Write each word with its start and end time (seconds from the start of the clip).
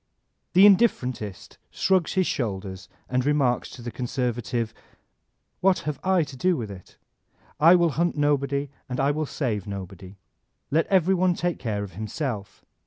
The 0.53 0.65
tndifferentist 0.65 1.57
shrugs 1.69 2.13
his 2.13 2.25
shoulders 2.25 2.89
and 3.07 3.23
remarks 3.23 3.69
to 3.69 3.83
the 3.83 3.91
conservative: 3.91 4.73
"What 5.59 5.77
have 5.81 5.99
I 6.03 6.23
to 6.23 6.35
do 6.35 6.57
with 6.57 6.71
it? 6.71 6.97
I 7.59 7.75
will 7.75 7.89
hunt 7.91 8.17
nobody 8.17 8.71
and 8.89 8.99
I 8.99 9.11
will 9.11 9.27
save 9.27 9.67
nobody. 9.67 10.17
Let 10.71 10.87
every 10.87 11.13
one 11.13 11.35
take 11.35 11.59
care 11.59 11.83
of 11.83 11.91
himself. 11.91 12.65